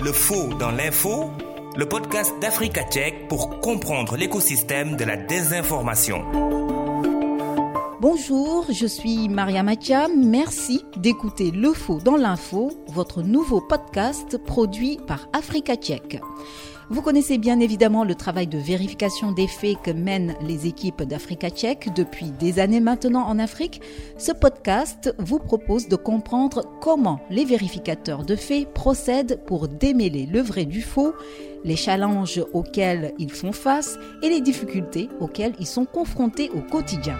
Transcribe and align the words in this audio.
Le 0.00 0.12
faux 0.12 0.54
dans 0.54 0.70
l'info, 0.70 1.30
le 1.76 1.84
podcast 1.84 2.32
d'Africa 2.40 2.84
Tchèque 2.84 3.26
pour 3.28 3.58
comprendre 3.58 4.16
l'écosystème 4.16 4.94
de 4.94 5.02
la 5.04 5.16
désinformation. 5.16 6.24
Bonjour, 8.00 8.66
je 8.70 8.86
suis 8.86 9.28
Maria 9.28 9.64
Matiam. 9.64 10.12
Merci 10.24 10.84
d'écouter 10.96 11.50
Le 11.50 11.72
Faux 11.72 11.98
dans 11.98 12.16
l'info, 12.16 12.70
votre 12.86 13.22
nouveau 13.22 13.60
podcast 13.60 14.38
produit 14.38 15.00
par 15.04 15.26
Africa 15.32 15.74
Tchèque. 15.74 16.20
Vous 16.90 17.02
connaissez 17.02 17.36
bien 17.36 17.60
évidemment 17.60 18.02
le 18.02 18.14
travail 18.14 18.46
de 18.46 18.56
vérification 18.56 19.32
des 19.32 19.46
faits 19.46 19.76
que 19.82 19.90
mènent 19.90 20.34
les 20.40 20.66
équipes 20.66 21.02
d'Africa 21.02 21.50
Tchèque 21.50 21.90
depuis 21.94 22.30
des 22.30 22.58
années 22.58 22.80
maintenant 22.80 23.26
en 23.26 23.38
Afrique. 23.38 23.82
Ce 24.16 24.32
podcast 24.32 25.14
vous 25.18 25.38
propose 25.38 25.88
de 25.88 25.96
comprendre 25.96 26.62
comment 26.80 27.20
les 27.28 27.44
vérificateurs 27.44 28.24
de 28.24 28.36
faits 28.36 28.72
procèdent 28.72 29.40
pour 29.44 29.68
démêler 29.68 30.24
le 30.24 30.40
vrai 30.40 30.64
du 30.64 30.80
faux, 30.80 31.12
les 31.62 31.76
challenges 31.76 32.42
auxquels 32.54 33.12
ils 33.18 33.32
font 33.32 33.52
face 33.52 33.98
et 34.22 34.30
les 34.30 34.40
difficultés 34.40 35.10
auxquelles 35.20 35.54
ils 35.60 35.66
sont 35.66 35.84
confrontés 35.84 36.50
au 36.54 36.60
quotidien. 36.60 37.16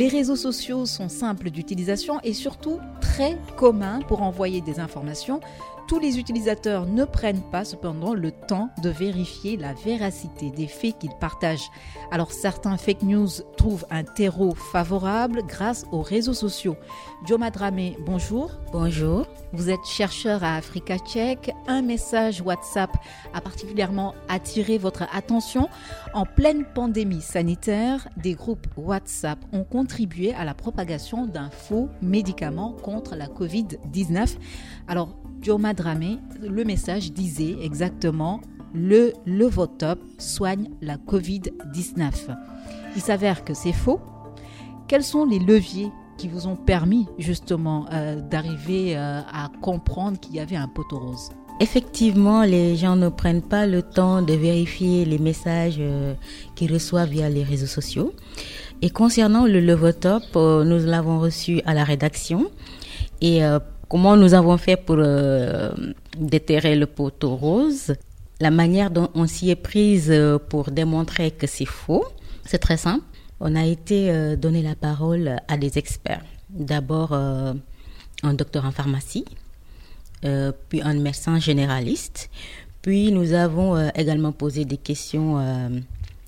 Les 0.00 0.08
réseaux 0.08 0.34
sociaux 0.34 0.86
sont 0.86 1.10
simples 1.10 1.50
d'utilisation 1.50 2.20
et 2.24 2.32
surtout 2.32 2.78
très 3.02 3.36
communs 3.58 4.00
pour 4.08 4.22
envoyer 4.22 4.62
des 4.62 4.80
informations. 4.80 5.40
Tous 5.90 5.98
les 5.98 6.20
utilisateurs 6.20 6.86
ne 6.86 7.04
prennent 7.04 7.42
pas 7.50 7.64
cependant 7.64 8.14
le 8.14 8.30
temps 8.30 8.70
de 8.80 8.90
vérifier 8.90 9.56
la 9.56 9.72
véracité 9.72 10.52
des 10.52 10.68
faits 10.68 10.96
qu'ils 11.00 11.16
partagent. 11.20 11.68
Alors 12.12 12.30
certains 12.30 12.76
fake 12.76 13.02
news 13.02 13.28
trouvent 13.56 13.84
un 13.90 14.04
terreau 14.04 14.54
favorable 14.54 15.42
grâce 15.48 15.84
aux 15.90 16.02
réseaux 16.02 16.32
sociaux. 16.32 16.76
Joma 17.26 17.50
Dramé, 17.50 17.96
bonjour. 18.06 18.52
Bonjour. 18.70 19.26
Vous 19.52 19.68
êtes 19.68 19.84
chercheur 19.84 20.44
à 20.44 20.54
Africa 20.54 20.96
Tchèque. 20.96 21.50
Un 21.66 21.82
message 21.82 22.40
WhatsApp 22.40 22.96
a 23.34 23.40
particulièrement 23.40 24.14
attiré 24.28 24.78
votre 24.78 25.02
attention. 25.12 25.68
En 26.14 26.24
pleine 26.24 26.66
pandémie 26.72 27.20
sanitaire, 27.20 28.06
des 28.16 28.34
groupes 28.34 28.68
WhatsApp 28.76 29.40
ont 29.52 29.64
contribué 29.64 30.34
à 30.34 30.44
la 30.44 30.54
propagation 30.54 31.26
d'un 31.26 31.50
faux 31.50 31.88
médicament 32.00 32.76
contre 32.80 33.16
la 33.16 33.26
Covid-19. 33.26 34.36
Alors, 34.86 35.16
Joma 35.42 35.72
Le 36.42 36.64
message 36.64 37.12
disait 37.12 37.56
exactement 37.62 38.40
le 38.74 39.12
Levotop 39.26 39.98
soigne 40.18 40.68
la 40.80 40.96
Covid-19. 40.96 42.36
Il 42.96 43.02
s'avère 43.02 43.44
que 43.44 43.54
c'est 43.54 43.72
faux. 43.72 44.00
Quels 44.88 45.02
sont 45.02 45.24
les 45.24 45.38
leviers 45.38 45.90
qui 46.18 46.28
vous 46.28 46.46
ont 46.46 46.56
permis 46.56 47.06
justement 47.18 47.86
euh, 47.92 48.20
d'arriver 48.20 48.96
euh, 48.96 49.20
à 49.20 49.50
comprendre 49.60 50.18
qu'il 50.18 50.34
y 50.34 50.40
avait 50.40 50.56
un 50.56 50.68
poteau 50.68 50.98
rose? 50.98 51.30
Effectivement, 51.60 52.42
les 52.42 52.76
gens 52.76 52.96
ne 52.96 53.08
prennent 53.08 53.42
pas 53.42 53.66
le 53.66 53.82
temps 53.82 54.22
de 54.22 54.32
vérifier 54.32 55.04
les 55.04 55.18
messages 55.18 55.76
euh, 55.78 56.14
qu'ils 56.54 56.72
reçoivent 56.72 57.10
via 57.10 57.28
les 57.28 57.42
réseaux 57.42 57.66
sociaux. 57.66 58.12
Et 58.82 58.90
concernant 58.90 59.46
le 59.46 59.60
Levotop, 59.60 60.22
nous 60.34 60.78
l'avons 60.86 61.20
reçu 61.20 61.60
à 61.66 61.74
la 61.74 61.84
rédaction. 61.84 62.50
Et 63.20 63.42
comment 63.90 64.16
nous 64.16 64.32
avons 64.32 64.56
fait 64.56 64.76
pour 64.76 64.96
déterrer 66.16 66.76
le 66.76 66.86
poteau 66.86 67.36
rose? 67.36 67.92
La 68.40 68.50
manière 68.50 68.90
dont 68.90 69.10
on 69.14 69.26
s'y 69.26 69.50
est 69.50 69.62
prise 69.70 70.14
pour 70.48 70.70
démontrer 70.70 71.30
que 71.30 71.46
c'est 71.46 71.66
faux, 71.66 72.06
c'est 72.46 72.58
très 72.58 72.78
simple 72.78 73.04
on 73.40 73.56
a 73.56 73.64
été 73.64 74.10
euh, 74.10 74.36
donné 74.36 74.62
la 74.62 74.74
parole 74.74 75.40
à 75.48 75.56
des 75.56 75.78
experts. 75.78 76.22
D'abord 76.50 77.12
euh, 77.12 77.54
un 78.22 78.34
docteur 78.34 78.66
en 78.66 78.70
pharmacie, 78.70 79.24
euh, 80.24 80.52
puis 80.68 80.82
un 80.82 80.94
médecin 80.94 81.38
généraliste. 81.38 82.30
Puis 82.82 83.12
nous 83.12 83.32
avons 83.32 83.90
également 83.90 84.32
posé 84.32 84.64
des 84.64 84.78
questions 84.78 85.36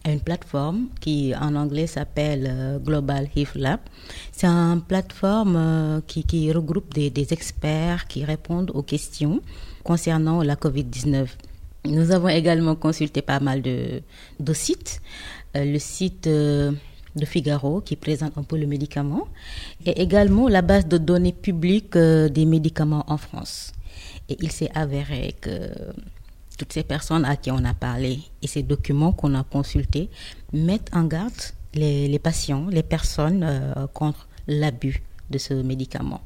une 0.05 0.21
plateforme 0.21 0.89
qui 1.01 1.35
en 1.35 1.55
anglais 1.55 1.87
s'appelle 1.87 2.81
Global 2.85 3.29
Health 3.37 3.55
Lab. 3.55 3.81
C'est 4.33 4.47
une 4.47 4.83
plateforme 4.83 6.03
qui, 6.07 6.53
regroupe 6.53 6.93
des, 6.93 7.33
experts 7.33 8.07
qui 8.07 8.25
répondent 8.25 8.71
aux 8.75 8.83
questions 8.83 9.41
concernant 9.85 10.43
la 10.43 10.57
COVID-19. 10.57 11.27
Nous 11.85 12.11
avons 12.11 12.29
également 12.29 12.75
consulté 12.77 13.23
pas 13.23 13.41
mal 13.41 13.63
de, 13.63 14.03
de 14.41 14.53
sites. 14.53 15.01
le 15.55 15.79
site 15.79 16.29
de 17.17 17.25
Figaro 17.25 17.81
qui 17.81 17.97
présente 17.97 18.37
un 18.39 18.43
peu 18.43 18.57
le 18.57 18.67
médicament 18.67 19.29
et 19.85 20.01
également 20.01 20.49
la 20.49 20.63
base 20.63 20.87
de 20.87 20.99
données 20.99 21.33
publiques 21.33 21.97
euh, 21.97 22.29
des 22.29 22.47
médicaments 22.47 23.05
en 23.09 23.17
France. 23.17 23.73
Et 24.29 24.37
il 24.41 24.51
s'est 24.51 24.71
avéré 24.75 25.35
que 25.41 25.71
toutes 26.63 26.73
ces 26.73 26.85
personnes 26.85 27.25
à 27.25 27.35
qui 27.35 27.51
on 27.51 27.65
a 27.65 27.75
parlé 27.75 28.21
et 28.41 28.47
ces 28.47 28.63
documents 28.63 29.11
qu'on 29.13 29.35
a 29.35 29.43
consultés 29.43 30.09
mettent 30.53 30.91
en 30.93 31.03
garde 31.03 31.33
les, 31.75 32.19
patients, 32.21 32.67
les 32.71 32.85
personnes 32.85 33.43
euh, 33.43 33.87
contre 33.93 34.29
l'abus 34.47 35.03
de 35.31 35.39
ce 35.39 35.55
médicament. 35.55 36.21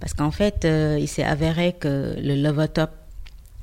Parce 0.00 0.12
qu'en 0.12 0.30
fait, 0.30 0.66
euh, 0.66 0.98
il 1.00 1.08
s'est 1.08 1.24
avéré 1.24 1.72
que 1.72 2.14
le 2.18 2.34
Levotop 2.34 2.90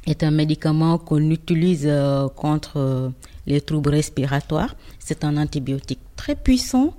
est 0.07 0.23
un 0.23 0.31
médicament 0.31 0.97
qu'on 0.97 1.29
utilise 1.29 1.87
contre 2.35 3.11
les 3.45 3.61
troubles 3.61 3.91
respiratoires. 3.91 4.75
C'est 4.97 5.23
un 5.23 5.37
antibiotique 5.37 5.99
très 6.15 6.33
puissant 6.33 6.95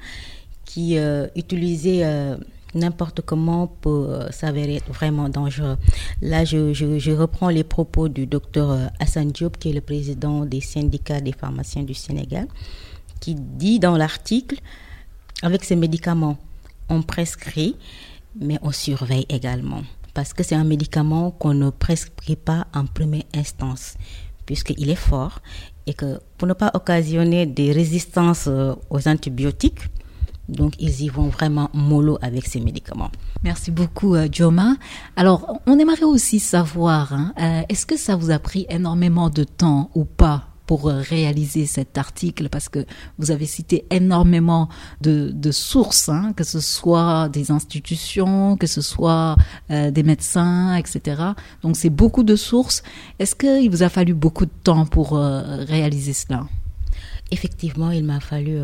qui 0.64 0.96
euh, 0.96 1.26
utilisé 1.34 2.04
euh, 2.04 2.36
n'importe 2.74 3.20
comment 3.20 3.66
peut 3.66 4.06
euh, 4.08 4.30
s'avérer 4.30 4.80
vraiment 4.88 5.28
dangereux. 5.28 5.76
Là, 6.20 6.44
je, 6.44 7.10
reprends 7.12 7.48
les 7.50 7.64
propos 7.64 8.08
du 8.08 8.26
docteur 8.26 8.90
Hassan 9.00 9.30
Diop, 9.30 9.58
qui 9.58 9.70
est 9.70 9.72
le 9.72 9.80
président 9.80 10.44
des 10.44 10.60
syndicats 10.60 11.20
des 11.20 11.32
pharmaciens 11.32 11.82
du 11.82 11.94
Sénégal, 11.94 12.46
qui 13.20 13.34
dit 13.34 13.78
dans 13.78 13.96
l'article, 13.96 14.56
avec 15.42 15.64
ces 15.64 15.76
médicaments, 15.76 16.38
on 16.88 17.02
prescrit, 17.02 17.76
mais 18.40 18.58
on 18.62 18.72
surveille 18.72 19.26
également. 19.28 19.82
Parce 20.14 20.32
que 20.32 20.42
c'est 20.42 20.54
un 20.54 20.64
médicament 20.64 21.30
qu'on 21.30 21.54
ne 21.54 21.70
prescrit 21.70 22.36
pas 22.36 22.66
en 22.74 22.86
première 22.86 23.24
instance, 23.34 23.94
puisqu'il 24.46 24.90
est 24.90 24.94
fort 24.94 25.40
et 25.86 25.94
que 25.94 26.20
pour 26.38 26.46
ne 26.48 26.52
pas 26.52 26.70
occasionner 26.74 27.46
des 27.46 27.72
résistances 27.72 28.46
euh, 28.46 28.74
aux 28.90 29.08
antibiotiques, 29.08 29.80
donc 30.52 30.74
ils 30.78 31.02
y 31.02 31.08
vont 31.08 31.28
vraiment 31.28 31.70
mollo 31.74 32.18
avec 32.22 32.46
ces 32.46 32.60
médicaments. 32.60 33.10
Merci 33.42 33.70
beaucoup, 33.70 34.14
euh, 34.14 34.28
Joma. 34.30 34.76
Alors, 35.16 35.60
on 35.66 35.78
aimerait 35.78 36.04
aussi 36.04 36.38
savoir, 36.38 37.12
hein, 37.12 37.32
euh, 37.40 37.62
est-ce 37.68 37.86
que 37.86 37.96
ça 37.96 38.16
vous 38.16 38.30
a 38.30 38.38
pris 38.38 38.66
énormément 38.68 39.30
de 39.30 39.44
temps 39.44 39.90
ou 39.94 40.04
pas 40.04 40.52
pour 40.66 40.88
euh, 40.88 41.00
réaliser 41.00 41.66
cet 41.66 41.98
article? 41.98 42.48
Parce 42.48 42.68
que 42.68 42.86
vous 43.18 43.30
avez 43.30 43.46
cité 43.46 43.84
énormément 43.90 44.68
de, 45.00 45.32
sources, 45.50 46.08
hein, 46.08 46.32
que 46.36 46.44
ce 46.44 46.60
soit 46.60 47.28
des 47.28 47.50
institutions, 47.50 48.56
que 48.56 48.66
ce 48.66 48.80
soit 48.80 49.36
euh, 49.70 49.90
des 49.90 50.02
médecins, 50.02 50.74
etc. 50.76 51.22
Donc 51.62 51.76
c'est 51.76 51.90
beaucoup 51.90 52.22
de 52.22 52.36
sources. 52.36 52.82
Est-ce 53.18 53.34
qu'il 53.34 53.70
vous 53.70 53.82
a 53.82 53.88
fallu 53.88 54.14
beaucoup 54.14 54.46
de 54.46 54.56
temps 54.64 54.86
pour 54.86 55.16
euh, 55.16 55.64
réaliser 55.64 56.12
cela? 56.12 56.46
Effectivement, 57.30 57.90
il 57.90 58.04
m'a 58.04 58.20
fallu 58.20 58.58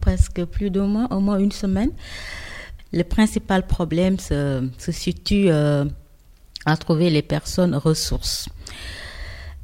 presque 0.00 0.44
plus 0.44 0.70
de 0.70 0.80
mois, 0.80 1.08
au 1.10 1.20
moins 1.20 1.38
une 1.38 1.52
semaine. 1.52 1.90
Le 2.92 3.02
principal 3.04 3.66
problème 3.66 4.18
se, 4.18 4.68
se 4.78 4.92
situe 4.92 5.48
à 5.50 6.76
trouver 6.76 7.10
les 7.10 7.22
personnes 7.22 7.74
ressources. 7.74 8.48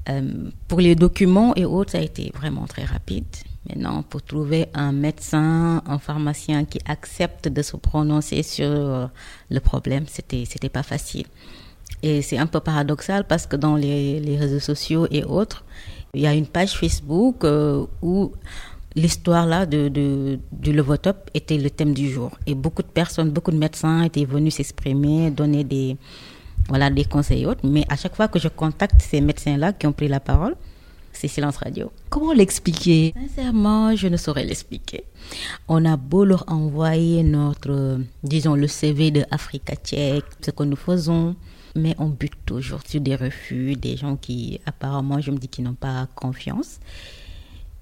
Euh, 0.08 0.50
pour 0.68 0.80
les 0.80 0.94
documents 0.94 1.54
et 1.56 1.64
autres, 1.64 1.92
ça 1.92 1.98
a 1.98 2.02
été 2.02 2.30
vraiment 2.34 2.66
très 2.66 2.84
rapide. 2.84 3.24
Maintenant, 3.68 4.02
pour 4.02 4.22
trouver 4.22 4.68
un 4.74 4.92
médecin, 4.92 5.82
un 5.84 5.98
pharmacien 5.98 6.64
qui 6.64 6.78
accepte 6.86 7.48
de 7.48 7.62
se 7.62 7.76
prononcer 7.76 8.44
sur 8.44 8.68
euh, 8.68 9.06
le 9.50 9.60
problème, 9.60 10.04
c'était 10.06 10.44
c'était 10.44 10.68
pas 10.68 10.84
facile. 10.84 11.26
Et 12.02 12.22
c'est 12.22 12.38
un 12.38 12.46
peu 12.46 12.60
paradoxal 12.60 13.26
parce 13.26 13.46
que 13.46 13.56
dans 13.56 13.74
les, 13.74 14.20
les, 14.20 14.36
réseaux 14.36 14.60
sociaux 14.60 15.08
et 15.10 15.24
autres, 15.24 15.64
il 16.14 16.20
y 16.20 16.26
a 16.26 16.34
une 16.34 16.46
page 16.46 16.76
Facebook 16.78 17.44
euh, 17.44 17.84
où 18.02 18.32
l'histoire 18.96 19.46
là 19.46 19.66
de, 19.66 19.88
de, 19.88 20.40
du 20.50 20.72
Levotop 20.72 21.30
était 21.34 21.58
le 21.58 21.70
thème 21.70 21.94
du 21.94 22.10
jour. 22.10 22.30
Et 22.46 22.54
beaucoup 22.54 22.82
de 22.82 22.88
personnes, 22.88 23.30
beaucoup 23.30 23.52
de 23.52 23.58
médecins 23.58 24.02
étaient 24.02 24.24
venus 24.24 24.54
s'exprimer, 24.54 25.30
donner 25.30 25.62
des, 25.62 25.96
voilà, 26.68 26.90
des 26.90 27.04
conseils 27.04 27.46
autres. 27.46 27.60
Mais 27.64 27.84
à 27.88 27.96
chaque 27.96 28.16
fois 28.16 28.28
que 28.28 28.38
je 28.38 28.48
contacte 28.48 29.00
ces 29.02 29.20
médecins-là 29.20 29.74
qui 29.74 29.86
ont 29.86 29.92
pris 29.92 30.08
la 30.08 30.18
parole, 30.18 30.56
c'est 31.12 31.28
silence 31.28 31.58
radio. 31.58 31.90
Comment 32.10 32.32
l'expliquer? 32.32 33.14
Sincèrement, 33.28 33.94
je 33.94 34.08
ne 34.08 34.16
saurais 34.16 34.44
l'expliquer. 34.44 35.04
On 35.68 35.84
a 35.84 35.96
beau 35.96 36.24
leur 36.24 36.44
envoyer 36.48 37.22
notre, 37.22 38.00
disons, 38.22 38.54
le 38.54 38.66
CV 38.66 39.10
de 39.10 39.24
Africa 39.30 39.74
Tchèque, 39.76 40.24
ce 40.44 40.50
que 40.50 40.62
nous 40.62 40.76
faisons, 40.76 41.34
mais 41.74 41.94
on 41.98 42.08
bute 42.08 42.34
toujours 42.44 42.80
sur 42.86 43.00
des 43.00 43.16
refus, 43.16 43.76
des 43.76 43.96
gens 43.96 44.16
qui, 44.16 44.60
apparemment, 44.66 45.20
je 45.20 45.30
me 45.30 45.38
dis 45.38 45.48
qu'ils 45.48 45.64
n'ont 45.64 45.74
pas 45.74 46.06
confiance. 46.14 46.80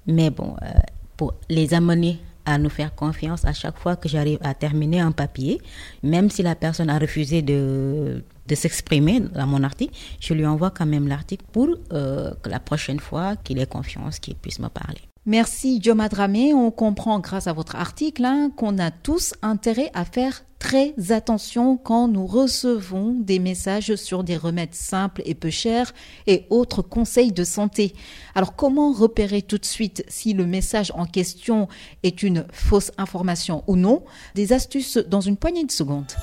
Mais 0.07 0.29
bon, 0.29 0.55
euh, 0.61 0.67
pour 1.17 1.33
les 1.49 1.73
amener 1.73 2.19
à 2.45 2.57
nous 2.57 2.69
faire 2.69 2.93
confiance 2.93 3.43
à 3.45 3.53
chaque 3.53 3.77
fois 3.77 3.95
que 3.95 4.07
j'arrive 4.07 4.37
à 4.41 4.53
terminer 4.53 4.99
un 4.99 5.11
papier, 5.11 5.59
même 6.03 6.29
si 6.29 6.43
la 6.43 6.55
personne 6.55 6.89
a 6.89 6.99
refusé 6.99 7.41
de, 7.41 8.23
de 8.47 8.55
s'exprimer 8.55 9.19
dans 9.19 9.47
mon 9.47 9.63
article, 9.63 9.97
je 10.19 10.33
lui 10.33 10.45
envoie 10.45 10.69
quand 10.69 10.85
même 10.85 11.07
l'article 11.07 11.43
pour 11.51 11.69
euh, 11.91 12.31
que 12.41 12.49
la 12.49 12.59
prochaine 12.59 12.99
fois 12.99 13.35
qu'il 13.35 13.59
ait 13.59 13.65
confiance, 13.65 14.19
qu'il 14.19 14.35
puisse 14.35 14.59
me 14.59 14.69
parler. 14.69 15.01
Merci 15.27 15.79
Dioma 15.79 16.07
Dramé. 16.07 16.53
On 16.53 16.69
comprend 16.69 17.19
grâce 17.19 17.47
à 17.47 17.53
votre 17.53 17.75
article 17.75 18.25
hein, 18.25 18.51
qu'on 18.55 18.77
a 18.77 18.91
tous 18.91 19.33
intérêt 19.41 19.89
à 19.95 20.05
faire 20.05 20.43
très 20.59 20.93
attention 21.09 21.77
quand 21.77 22.07
nous 22.07 22.27
recevons 22.27 23.15
des 23.19 23.39
messages 23.39 23.95
sur 23.95 24.23
des 24.23 24.37
remèdes 24.37 24.75
simples 24.75 25.23
et 25.25 25.33
peu 25.33 25.49
chers 25.49 25.93
et 26.27 26.45
autres 26.51 26.83
conseils 26.83 27.31
de 27.31 27.43
santé. 27.43 27.93
Alors 28.35 28.55
comment 28.55 28.91
repérer 28.91 29.41
tout 29.41 29.57
de 29.57 29.65
suite 29.65 30.05
si 30.07 30.33
le 30.33 30.45
message 30.45 30.91
en 30.93 31.05
question 31.05 31.67
est 32.03 32.21
une 32.21 32.45
fausse 32.51 32.91
information 32.99 33.63
ou 33.65 33.75
non? 33.75 34.03
Des 34.35 34.53
astuces 34.53 34.97
dans 34.97 35.21
une 35.21 35.37
poignée 35.37 35.65
de 35.65 35.71
secondes. 35.71 36.13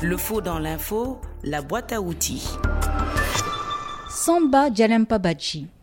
Le 0.00 0.16
faux 0.16 0.40
dans 0.40 0.60
l'info, 0.60 1.20
la 1.42 1.62
boîte 1.62 1.92
à 1.92 2.00
outils. 2.00 2.46
Samba. 4.24 4.70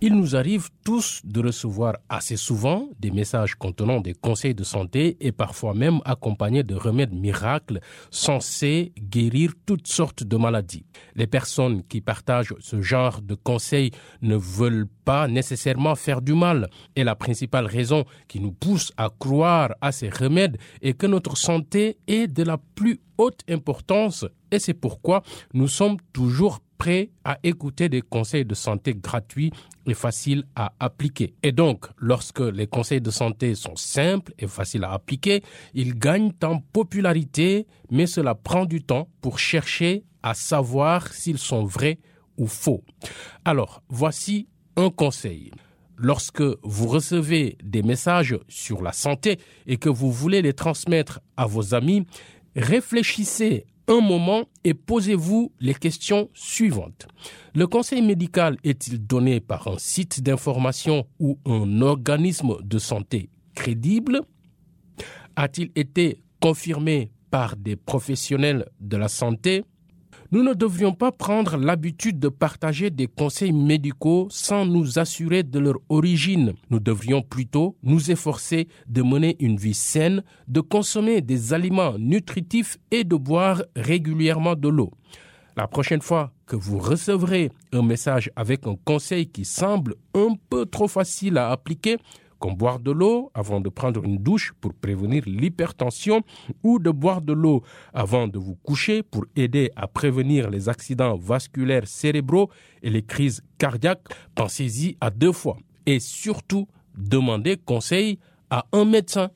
Il 0.02 0.16
nous 0.16 0.36
arrive 0.36 0.70
tous 0.84 1.22
de 1.24 1.42
recevoir 1.42 1.98
assez 2.10 2.38
souvent 2.38 2.90
des 3.00 3.12
messages 3.12 3.54
contenant 3.54 4.02
des 4.02 4.16
conseils 4.16 4.56
de 4.56 4.64
santé 4.64 5.16
et 5.20 5.32
parfois 5.32 5.76
même 5.76 6.00
accompagnés 6.06 6.64
de 6.64 6.74
remèdes 6.74 7.14
miracles 7.14 7.82
censés 8.10 8.94
guérir 8.98 9.54
toutes 9.68 9.86
sortes 9.86 10.24
de 10.24 10.38
maladies. 10.38 10.88
Les 11.14 11.28
personnes 11.28 11.84
qui 11.84 12.02
partagent 12.02 12.56
ce 12.60 12.82
genre 12.82 13.22
de 13.22 13.36
conseils 13.36 13.92
ne 14.24 14.36
veulent 14.36 14.88
pas 15.06 15.28
nécessairement 15.28 15.94
faire 15.94 16.24
du 16.24 16.34
mal 16.34 16.68
et 16.96 17.04
la 17.04 17.16
principale 17.16 17.68
raison 17.68 18.06
qui 18.28 18.40
nous 18.40 18.54
pousse 18.54 18.92
à 18.98 19.10
croire 19.20 19.76
à 19.82 19.92
ces 19.92 20.10
remèdes 20.10 20.58
est 20.82 20.94
que 20.94 21.06
notre 21.06 21.38
santé 21.38 22.00
est 22.08 22.26
de 22.26 22.42
la 22.42 22.58
plus 22.58 23.02
haute 23.20 23.42
importance 23.48 24.26
et 24.50 24.58
c'est 24.58 24.74
pourquoi 24.74 25.22
nous 25.54 25.68
sommes 25.68 25.98
toujours 26.12 26.60
prêts 26.82 27.12
à 27.24 27.38
écouter 27.44 27.90
des 27.90 28.02
conseils 28.02 28.44
de 28.44 28.56
santé 28.56 28.96
gratuits 28.96 29.52
et 29.86 29.94
faciles 29.94 30.46
à 30.56 30.74
appliquer. 30.80 31.36
Et 31.44 31.52
donc, 31.52 31.86
lorsque 31.98 32.40
les 32.40 32.66
conseils 32.66 33.02
de 33.02 33.12
santé 33.12 33.54
sont 33.54 33.76
simples 33.76 34.34
et 34.40 34.48
faciles 34.48 34.84
à 34.84 34.94
appliquer, 34.94 35.44
ils 35.76 35.94
gagnent 35.94 36.32
en 36.42 36.58
popularité, 36.58 37.68
mais 37.92 38.08
cela 38.08 38.34
prend 38.34 38.66
du 38.66 38.82
temps 38.82 39.08
pour 39.22 39.38
chercher 39.38 40.06
à 40.24 40.34
savoir 40.34 41.14
s'ils 41.14 41.38
sont 41.38 41.66
vrais 41.66 42.00
ou 42.40 42.48
faux. 42.48 42.84
Alors, 43.46 43.84
voici 43.88 44.48
un 44.76 44.90
conseil. 44.90 45.52
Lorsque 45.98 46.42
vous 46.64 46.88
recevez 46.88 47.60
des 47.64 47.84
messages 47.84 48.40
sur 48.48 48.82
la 48.82 48.92
santé 48.92 49.38
et 49.68 49.78
que 49.78 49.90
vous 49.90 50.12
voulez 50.12 50.42
les 50.42 50.54
transmettre 50.54 51.20
à 51.38 51.46
vos 51.46 51.76
amis, 51.76 52.08
réfléchissez 52.56 53.68
un 53.88 54.02
moment 54.02 54.46
et 54.64 54.74
posez-vous 54.74 55.52
les 55.60 55.74
questions 55.74 56.30
suivantes. 56.34 57.08
Le 57.56 57.68
conseil 57.68 58.02
médical 58.02 58.58
est-il 58.64 59.06
donné 59.06 59.40
par 59.40 59.68
un 59.68 59.78
site 59.78 60.22
d'information 60.22 61.06
ou 61.20 61.38
un 61.46 61.82
organisme 61.82 62.58
de 62.64 62.80
santé 62.80 63.30
crédible? 63.56 64.22
A-t-il 65.36 65.72
été 65.76 66.22
confirmé 66.40 67.12
par 67.30 67.56
des 67.56 67.76
professionnels 67.76 68.70
de 68.80 68.98
la 68.98 69.08
santé? 69.08 69.64
Nous 70.32 70.44
ne 70.44 70.54
devrions 70.54 70.94
pas 70.94 71.12
prendre 71.12 71.58
l'habitude 71.58 72.18
de 72.18 72.30
partager 72.30 72.90
des 72.90 73.08
conseils 73.08 73.52
médicaux 73.52 74.28
sans 74.30 74.66
nous 74.66 74.98
assurer 74.98 75.44
de 75.44 75.60
leur 75.60 75.76
origine. 75.90 76.54
Nous 76.70 76.80
devrions 76.80 77.22
plutôt 77.22 77.76
nous 77.84 78.12
efforcer 78.12 78.70
de 78.88 79.02
mener 79.02 79.36
une 79.42 79.58
vie 79.58 79.74
saine, 79.74 80.24
de 80.48 80.62
consommer 80.62 81.20
des 81.20 81.54
aliments 81.54 81.98
nutritifs 81.98 82.78
et 82.92 83.04
de 83.04 83.18
boire 83.18 83.62
régulièrement 83.76 84.56
de 84.56 84.70
l'eau. 84.70 84.92
La 85.58 85.68
prochaine 85.68 86.02
fois 86.02 86.32
que 86.46 86.56
vous 86.56 86.80
recevrez 86.80 87.52
un 87.74 87.82
message 87.82 88.32
avec 88.38 88.66
un 88.68 88.78
conseil 88.86 89.28
qui 89.28 89.44
semble 89.44 89.96
un 90.14 90.36
peu 90.50 90.66
trop 90.66 90.88
facile 90.88 91.38
à 91.38 91.52
appliquer, 91.52 91.98
comme 92.42 92.56
boire 92.56 92.80
de 92.80 92.92
l'eau 92.92 93.32
avant 93.34 93.62
de 93.62 93.70
prendre 93.70 94.04
une 94.04 94.18
douche 94.18 94.52
pour 94.60 94.74
prévenir 94.74 95.24
l'hypertension 95.28 96.24
ou 96.64 96.80
de 96.80 96.90
boire 96.90 97.22
de 97.22 97.34
l'eau 97.34 97.64
avant 97.94 98.28
de 98.28 98.40
vous 98.40 98.56
coucher 98.56 99.04
pour 99.04 99.26
aider 99.36 99.72
à 99.76 99.88
prévenir 99.88 100.50
les 100.50 100.68
accidents 100.68 101.16
vasculaires 101.16 101.88
cérébraux 101.88 102.50
et 102.82 102.90
les 102.90 103.04
crises 103.04 103.44
cardiaques, 103.60 104.08
pensez-y 104.36 104.98
à 105.00 105.12
deux 105.12 105.32
fois. 105.32 105.58
Et 105.86 106.00
surtout, 106.00 106.68
demandez 106.98 107.58
conseil 107.58 108.18
à 108.50 108.66
un 108.74 108.86
médecin. 108.86 109.30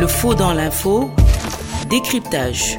Le 0.00 0.06
faux 0.06 0.34
dans 0.34 0.54
l'info, 0.54 1.10
décryptage 1.90 2.78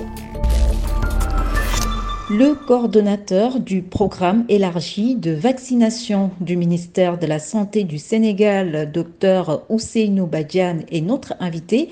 le 2.31 2.56
coordonnateur 2.56 3.60
du 3.60 3.81
programme 3.81 4.45
élargi 4.48 5.16
de 5.16 5.31
vaccination 5.31 6.31
du 6.39 6.56
ministère 6.56 7.19
de 7.19 7.28
la 7.28 7.39
Santé 7.39 7.83
du 7.83 7.98
Sénégal, 7.98 8.89
Dr 8.89 9.63
Ousseinou 9.68 10.28
Badian, 10.28 10.78
est 10.89 11.01
notre 11.01 11.33
invité. 11.42 11.89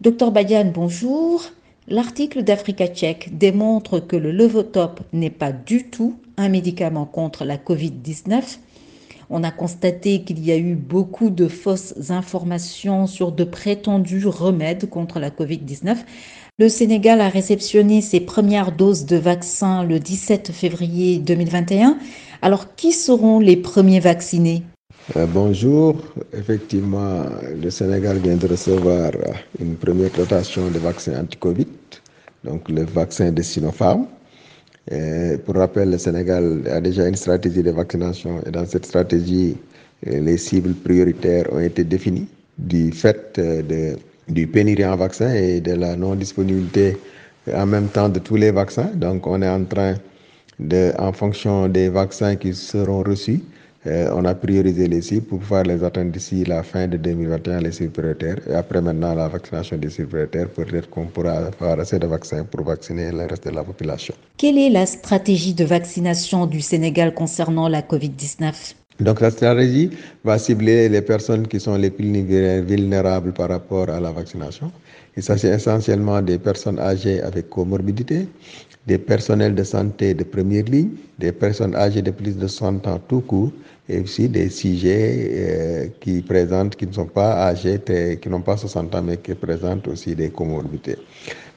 Dr 0.00 0.32
Badian, 0.32 0.72
bonjour. 0.74 1.44
L'article 1.86 2.42
d'Africa 2.42 2.88
Tchèque 2.88 3.38
démontre 3.38 4.00
que 4.00 4.16
le 4.16 4.32
Levotop 4.32 5.02
n'est 5.12 5.30
pas 5.30 5.52
du 5.52 5.84
tout 5.84 6.16
un 6.36 6.48
médicament 6.48 7.06
contre 7.06 7.44
la 7.44 7.56
Covid-19. 7.56 8.58
On 9.32 9.44
a 9.44 9.52
constaté 9.52 10.22
qu'il 10.22 10.44
y 10.44 10.50
a 10.50 10.56
eu 10.56 10.74
beaucoup 10.74 11.30
de 11.30 11.46
fausses 11.46 12.10
informations 12.10 13.06
sur 13.06 13.30
de 13.30 13.44
prétendus 13.44 14.26
remèdes 14.26 14.90
contre 14.90 15.20
la 15.20 15.30
Covid-19. 15.30 15.98
Le 16.58 16.68
Sénégal 16.68 17.20
a 17.20 17.28
réceptionné 17.28 18.00
ses 18.00 18.18
premières 18.18 18.72
doses 18.72 19.06
de 19.06 19.16
vaccins 19.16 19.84
le 19.84 20.00
17 20.00 20.50
février 20.50 21.18
2021. 21.18 21.96
Alors, 22.42 22.74
qui 22.74 22.90
seront 22.90 23.38
les 23.38 23.56
premiers 23.56 24.00
vaccinés? 24.00 24.64
Euh, 25.16 25.26
Bonjour. 25.26 25.94
Effectivement, 26.32 27.22
le 27.62 27.70
Sénégal 27.70 28.18
vient 28.18 28.36
de 28.36 28.48
recevoir 28.48 29.12
une 29.60 29.76
première 29.76 30.10
dotation 30.10 30.68
de 30.70 30.78
vaccins 30.80 31.20
anti-Covid, 31.22 31.66
donc 32.42 32.68
le 32.68 32.84
vaccin 32.84 33.30
de 33.30 33.42
Sinopharm. 33.42 34.06
Pour 35.44 35.54
rappel, 35.54 35.90
le 35.90 35.98
Sénégal 35.98 36.62
a 36.70 36.80
déjà 36.80 37.06
une 37.08 37.14
stratégie 37.16 37.62
de 37.62 37.70
vaccination 37.70 38.40
et 38.46 38.50
dans 38.50 38.66
cette 38.66 38.86
stratégie, 38.86 39.56
les 40.04 40.36
cibles 40.36 40.74
prioritaires 40.74 41.46
ont 41.52 41.60
été 41.60 41.84
définies 41.84 42.26
du 42.58 42.92
fait 42.92 43.38
euh, 43.38 43.94
du 44.28 44.46
pénurie 44.46 44.84
en 44.84 44.96
vaccins 44.96 45.32
et 45.34 45.60
de 45.60 45.72
la 45.72 45.96
non-disponibilité 45.96 46.96
en 47.52 47.66
même 47.66 47.88
temps 47.88 48.08
de 48.08 48.18
tous 48.18 48.36
les 48.36 48.50
vaccins. 48.50 48.90
Donc, 48.94 49.26
on 49.26 49.42
est 49.42 49.48
en 49.48 49.64
train 49.64 49.94
de, 50.58 50.92
en 50.98 51.12
fonction 51.12 51.68
des 51.68 51.88
vaccins 51.88 52.36
qui 52.36 52.54
seront 52.54 53.02
reçus, 53.02 53.40
euh, 53.40 53.59
on 53.86 54.24
a 54.24 54.34
priorisé 54.34 54.86
les 54.88 55.00
cibles 55.00 55.26
pour 55.26 55.38
pouvoir 55.38 55.62
les 55.64 55.82
atteindre 55.82 56.12
d'ici 56.12 56.44
la 56.44 56.62
fin 56.62 56.86
de 56.86 56.96
2021, 56.96 57.60
les 57.60 57.72
cibles 57.72 57.92
prioritaires. 57.92 58.38
Et 58.48 58.54
après 58.54 58.80
maintenant, 58.82 59.14
la 59.14 59.28
vaccination 59.28 59.76
des 59.78 59.90
cibles 59.90 60.08
prioritaires, 60.08 60.48
peut-être 60.50 60.90
qu'on 60.90 61.06
pourra 61.06 61.32
avoir 61.46 61.80
assez 61.80 61.98
de 61.98 62.06
vaccins 62.06 62.44
pour 62.44 62.64
vacciner 62.64 63.10
le 63.10 63.26
reste 63.26 63.46
de 63.48 63.54
la 63.54 63.64
population. 63.64 64.14
Quelle 64.36 64.58
est 64.58 64.70
la 64.70 64.86
stratégie 64.86 65.54
de 65.54 65.64
vaccination 65.64 66.46
du 66.46 66.60
Sénégal 66.60 67.14
concernant 67.14 67.68
la 67.68 67.82
COVID-19 67.82 68.74
donc 69.00 69.20
la 69.20 69.30
stratégie 69.30 69.90
va 70.24 70.38
cibler 70.38 70.88
les 70.88 71.02
personnes 71.02 71.46
qui 71.48 71.58
sont 71.58 71.76
les 71.76 71.90
plus 71.90 72.10
vulnérables 72.62 73.32
par 73.32 73.48
rapport 73.48 73.88
à 73.88 74.00
la 74.00 74.12
vaccination. 74.12 74.70
Il 75.16 75.22
s'agit 75.22 75.48
essentiellement 75.48 76.22
des 76.22 76.38
personnes 76.38 76.78
âgées 76.78 77.20
avec 77.22 77.48
comorbidité, 77.48 78.28
des 78.86 78.98
personnels 78.98 79.54
de 79.54 79.64
santé 79.64 80.14
de 80.14 80.24
première 80.24 80.64
ligne, 80.64 80.90
des 81.18 81.32
personnes 81.32 81.74
âgées 81.74 82.02
de 82.02 82.10
plus 82.10 82.36
de 82.36 82.46
60 82.46 82.86
ans 82.86 83.00
tout 83.08 83.20
court, 83.20 83.52
et 83.88 84.00
aussi 84.00 84.28
des 84.28 84.48
sujets 84.48 85.30
euh, 85.32 85.86
qui 86.00 86.22
présentent, 86.22 86.76
qui 86.76 86.86
ne 86.86 86.92
sont 86.92 87.06
pas 87.06 87.48
âgés, 87.48 87.80
qui 88.20 88.28
n'ont 88.28 88.40
pas 88.40 88.56
60 88.56 88.94
ans, 88.94 89.02
mais 89.02 89.16
qui 89.16 89.34
présentent 89.34 89.88
aussi 89.88 90.14
des 90.14 90.30
comorbidités. 90.30 90.96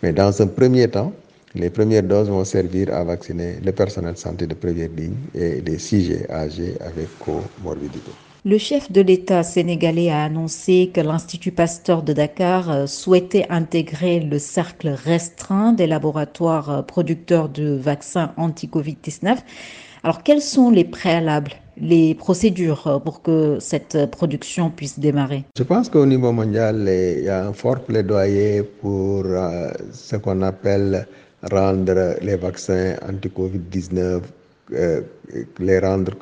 Mais 0.02 0.12
dans 0.12 0.42
un 0.42 0.48
premier 0.48 0.88
temps, 0.88 1.14
les 1.56 1.70
premières 1.70 2.04
doses 2.04 2.30
vont 2.30 2.46
servir 2.46 2.94
à 2.94 3.04
vacciner 3.04 3.58
le 3.64 3.72
personnel 3.72 4.14
de 4.14 4.18
santé 4.20 4.48
de 4.48 4.54
première 4.56 4.90
ligne 4.90 5.16
et 5.36 5.62
les 5.62 5.78
sujets 5.78 6.26
âgés 6.32 6.76
avec 6.82 7.08
comorbidité. 7.20 8.12
Le 8.46 8.58
chef 8.58 8.92
de 8.92 9.00
l'État 9.00 9.42
sénégalais 9.42 10.10
a 10.10 10.24
annoncé 10.26 10.92
que 10.94 11.00
l'Institut 11.00 11.54
Pasteur 11.54 12.04
de 12.04 12.12
Dakar 12.12 12.70
euh, 12.70 12.88
souhaitait 12.88 13.46
intégrer 13.50 14.20
le 14.20 14.38
cercle 14.38 14.90
restreint 14.90 15.72
des 15.72 15.88
laboratoires 15.88 16.70
euh, 16.70 16.82
producteurs 16.82 17.48
de 17.48 17.74
vaccins 17.76 18.34
anti-Covid-19. 18.36 19.38
Alors, 20.04 20.24
quels 20.24 20.42
sont 20.42 20.72
les 20.72 20.84
préalables, 20.84 21.54
les 21.78 22.16
procédures 22.16 22.86
euh, 22.88 23.00
pour 23.00 23.22
que 23.22 23.60
cette 23.62 24.12
production 24.12 24.70
puisse 24.70 25.00
démarrer? 25.00 25.46
Je 25.58 25.64
pense 25.64 25.88
qu'au 25.88 26.06
niveau 26.06 26.34
mondial, 26.34 26.84
il 26.86 27.24
y 27.24 27.30
a 27.30 27.48
un 27.48 27.54
fort 27.54 27.80
plaidoyer 27.80 28.64
pour 28.64 29.24
ce 29.94 30.18
qu'on 30.18 30.42
appelle 30.42 31.08
rendre 31.52 32.16
les 32.22 32.36
vaccins 32.36 32.96
anti-Covid-19 33.08 34.22
les 35.60 35.80
rendre 35.80 36.14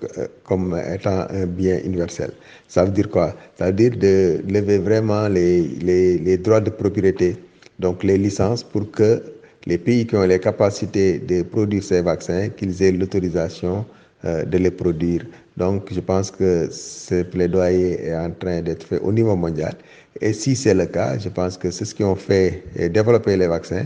comme 0.44 0.80
étant 0.94 1.26
un 1.30 1.46
bien 1.46 1.80
universel. 1.84 2.32
Ça 2.68 2.86
veut 2.86 2.92
dire 2.92 3.10
quoi 3.10 3.36
Ça 3.58 3.68
veut 3.68 3.74
dire 3.74 3.92
de 3.98 4.42
lever 4.48 4.78
vraiment 4.80 5.28
les, 5.28 5.62
les, 5.82 6.38
droits 6.38 6.60
de 6.62 6.70
propriété, 6.70 7.38
donc 7.80 8.04
les 8.04 8.18
licences, 8.18 8.64
pour 8.64 8.90
que 8.92 9.22
les 9.66 9.78
pays 9.78 10.06
qui 10.08 10.16
ont 10.16 10.24
les 10.24 10.40
capacités 10.40 11.20
de 11.20 11.44
produire 11.44 11.84
ces 11.84 12.02
vaccins, 12.02 12.50
qu'ils 12.50 12.82
aient 12.82 12.92
l'autorisation 12.92 13.86
de 14.24 14.58
les 14.58 14.72
produire. 14.72 15.26
Donc, 15.58 15.92
je 15.92 16.00
pense 16.00 16.32
que 16.32 16.68
ce 16.72 17.24
plaidoyer 17.24 18.06
est 18.08 18.16
en 18.16 18.32
train 18.32 18.62
d'être 18.62 18.84
fait 18.84 19.00
au 19.00 19.12
niveau 19.12 19.36
mondial. 19.36 19.74
Et 20.20 20.34
si 20.34 20.56
c'est 20.56 20.74
le 20.74 20.86
cas, 20.86 21.18
je 21.18 21.30
pense 21.30 21.58
que 21.58 21.72
ceux 21.72 21.86
qui 21.86 22.04
ont 22.04 22.16
fait 22.16 22.64
et 22.76 22.90
développé 22.90 23.36
les 23.38 23.48
vaccins 23.48 23.86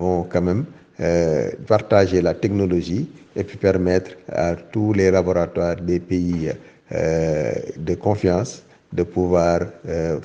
vont 0.00 0.24
quand 0.24 0.42
même 0.42 0.64
euh, 1.00 1.50
partager 1.66 2.20
la 2.22 2.34
technologie 2.34 3.08
et 3.36 3.44
puis 3.44 3.56
permettre 3.56 4.12
à 4.28 4.54
tous 4.56 4.92
les 4.92 5.10
laboratoires 5.10 5.76
des 5.76 6.00
pays 6.00 6.50
euh, 6.92 7.52
de 7.76 7.94
confiance 7.94 8.62
de 8.92 9.02
pouvoir 9.04 9.60
euh, 9.88 10.18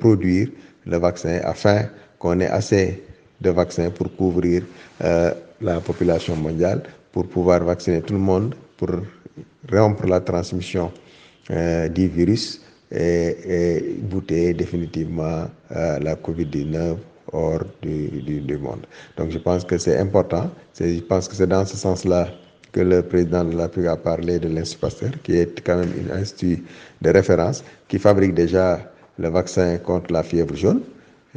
produire 0.00 0.48
le 0.86 0.96
vaccin 0.98 1.40
afin 1.44 1.84
qu'on 2.18 2.40
ait 2.40 2.48
assez 2.60 3.02
de 3.40 3.50
vaccins 3.50 3.90
pour 3.90 4.08
couvrir 4.16 4.62
la 5.60 5.80
population 5.80 6.36
mondiale, 6.36 6.82
pour 7.10 7.26
pouvoir 7.26 7.64
vacciner 7.64 8.00
tout 8.02 8.14
le 8.14 8.20
monde, 8.20 8.54
pour 8.76 8.90
rompre 9.70 10.06
la 10.06 10.20
transmission 10.20 10.92
du 11.96 12.06
virus 12.08 12.60
et, 12.90 13.36
et 13.56 13.96
bouter 14.00 14.54
définitivement 14.54 15.46
la 15.70 16.14
COVID-19 16.14 16.96
hors 17.32 17.64
du, 17.80 18.08
du, 18.22 18.40
du, 18.40 18.58
monde. 18.58 18.86
Donc 19.16 19.30
je 19.30 19.38
pense 19.38 19.64
que 19.64 19.78
c'est 19.78 19.98
important. 19.98 20.50
Je 20.78 21.00
pense 21.00 21.28
que 21.28 21.34
c'est 21.34 21.46
dans 21.46 21.64
ce 21.64 21.76
sens-là 21.76 22.28
que 22.72 22.80
le 22.80 23.02
président 23.02 23.44
de 23.44 23.56
la 23.56 23.64
République 23.64 23.90
a 23.90 23.96
parlé 23.96 24.38
de 24.38 24.48
l'Institut 24.48 24.80
Pasteur, 24.80 25.10
qui 25.22 25.36
est 25.36 25.60
quand 25.64 25.76
même 25.76 25.92
un 26.10 26.16
institut 26.20 26.62
de 27.00 27.10
référence, 27.10 27.62
qui 27.88 27.98
fabrique 27.98 28.34
déjà 28.34 28.80
le 29.18 29.28
vaccin 29.28 29.78
contre 29.78 30.12
la 30.12 30.22
fièvre 30.22 30.54
jaune 30.56 30.82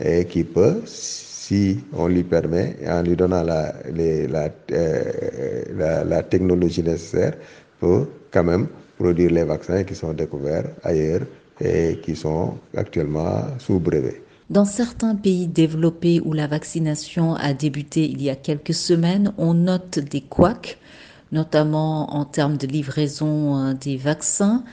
et 0.01 0.25
qui 0.25 0.43
peut, 0.43 0.81
si 0.85 1.79
on 1.93 2.07
lui 2.07 2.23
permet, 2.23 2.75
en 2.87 3.01
lui 3.01 3.15
donnant 3.15 3.43
la, 3.43 3.73
la, 3.93 4.49
euh, 4.71 5.63
la, 5.77 6.03
la 6.03 6.23
technologie 6.23 6.83
nécessaire, 6.83 7.33
peut 7.79 8.07
quand 8.31 8.43
même 8.43 8.67
produire 8.97 9.31
les 9.31 9.43
vaccins 9.43 9.83
qui 9.83 9.95
sont 9.95 10.13
découverts 10.13 10.65
ailleurs 10.83 11.21
et 11.59 11.99
qui 12.01 12.15
sont 12.15 12.57
actuellement 12.75 13.43
sous 13.59 13.79
brevet. 13.79 14.21
Dans 14.51 14.65
certains 14.65 15.15
pays 15.15 15.47
développés 15.47 16.21
où 16.23 16.31
la 16.31 16.45
vaccination 16.45 17.33
a 17.33 17.53
débuté 17.53 18.05
il 18.05 18.21
y 18.21 18.29
a 18.29 18.35
quelques 18.35 18.75
semaines, 18.75 19.33
on 19.39 19.55
note 19.55 19.97
des 19.97 20.21
couacs, 20.21 20.77
notamment 21.31 22.15
en 22.15 22.25
termes 22.25 22.55
de 22.55 22.67
livraison 22.67 23.73
des 23.73 23.97
vaccins. 23.97 24.63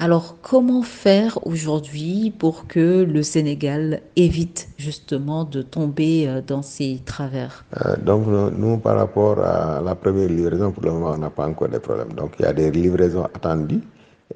Alors 0.00 0.38
comment 0.42 0.82
faire 0.82 1.38
aujourd'hui 1.46 2.32
pour 2.36 2.66
que 2.66 3.04
le 3.04 3.22
Sénégal 3.22 4.00
évite 4.16 4.68
justement 4.76 5.44
de 5.44 5.62
tomber 5.62 6.42
dans 6.44 6.62
ces 6.62 7.00
travers? 7.04 7.64
Euh, 7.86 7.94
Donc 8.04 8.26
nous, 8.26 8.78
par 8.78 8.96
rapport 8.96 9.38
à 9.38 9.80
la 9.80 9.94
première 9.94 10.28
livraison, 10.28 10.72
pour 10.72 10.82
le 10.82 10.90
moment, 10.90 11.12
on 11.14 11.18
n'a 11.18 11.30
pas 11.30 11.46
encore 11.46 11.68
de 11.68 11.78
problème. 11.78 12.12
Donc 12.14 12.32
il 12.40 12.42
y 12.42 12.46
a 12.46 12.52
des 12.52 12.72
livraisons 12.72 13.22
attendues. 13.22 13.82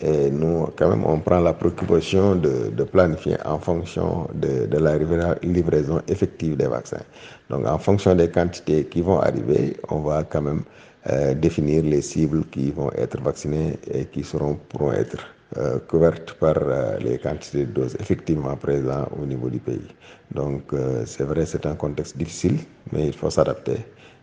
Et 0.01 0.31
nous, 0.31 0.69
quand 0.77 0.91
même, 0.91 1.05
on 1.07 1.21
prend 1.21 1.41
la 1.41 1.53
préoccupation 1.55 2.35
de, 2.37 2.85
planifier 2.85 3.37
en 3.45 3.59
fonction 3.59 4.29
de, 4.35 4.67
de, 4.67 4.79
la 4.79 4.99
livraison 5.43 6.03
effective 6.09 6.57
des 6.57 6.67
vaccins. 6.67 7.03
Donc, 7.49 7.67
en 7.67 7.79
fonction 7.79 8.15
des 8.15 8.31
quantités 8.31 8.85
qui 8.87 9.01
vont 9.01 9.21
arriver, 9.21 9.77
on 9.89 10.01
va 10.01 10.25
quand 10.25 10.43
même 10.43 10.63
euh, 11.09 11.35
définir 11.35 11.83
les 11.85 12.03
cibles 12.03 12.45
qui 12.47 12.73
vont 12.73 12.91
être 12.93 13.21
vaccinées 13.21 13.79
et 13.91 14.07
qui 14.07 14.23
seront, 14.25 14.59
pourront 14.69 14.93
être 14.93 15.19
euh, 15.57 15.79
couvertes 15.89 16.33
par 16.35 16.57
euh, 16.59 16.99
les 16.99 17.19
quantités 17.19 17.65
de 17.65 17.73
doses 17.73 17.97
effectivement 18.01 18.57
présentes 18.57 19.09
au 19.21 19.25
niveau 19.25 19.49
du 19.49 19.59
pays. 19.61 19.95
Donc, 20.35 20.75
c'est 21.07 21.23
vrai, 21.23 21.47
c'est 21.47 21.65
un 21.67 21.77
contexte 21.77 22.19
difficile, 22.19 22.59
mais 22.93 23.07
il 23.07 23.13
faut 23.13 23.31
s'adapter 23.31 23.77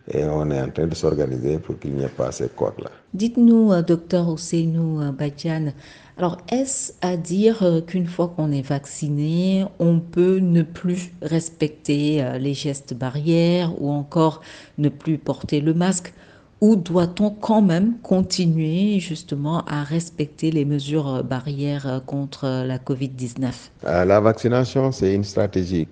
et 0.08 0.24
on 0.24 0.50
est 0.50 0.60
en 0.60 0.68
train 0.70 0.86
de 0.86 0.94
s'organiser 0.94 1.58
pour 1.58 1.78
qu'il 1.78 1.94
n'y 1.94 2.04
ait 2.04 2.08
pas 2.08 2.30
ces 2.30 2.48
corps-là. 2.48 2.90
Dites-nous, 3.14 3.80
docteur 3.82 4.28
Ousseinou 4.28 5.00
Badian, 5.12 5.72
alors 6.18 6.38
est-ce 6.50 6.92
à 7.00 7.16
dire 7.16 7.82
qu'une 7.86 8.06
fois 8.06 8.32
qu'on 8.36 8.52
est 8.52 8.66
vacciné, 8.66 9.64
on 9.78 10.00
peut 10.00 10.38
ne 10.38 10.62
plus 10.62 11.12
respecter 11.22 12.24
les 12.38 12.54
gestes 12.54 12.94
barrières 12.94 13.72
ou 13.80 13.90
encore 13.90 14.40
ne 14.78 14.88
plus 14.88 15.18
porter 15.18 15.60
le 15.60 15.74
masque? 15.74 16.12
Ou 16.60 16.76
doit-on 16.76 17.30
quand 17.30 17.62
même 17.62 17.98
continuer 18.02 18.98
justement 19.00 19.64
à 19.66 19.82
respecter 19.82 20.50
les 20.50 20.64
mesures 20.64 21.24
barrières 21.24 22.02
contre 22.06 22.64
la 22.64 22.78
COVID-19 22.78 23.52
La 23.82 24.20
vaccination, 24.20 24.92
c'est 24.92 25.14
une 25.14 25.24
stratégie 25.24 25.88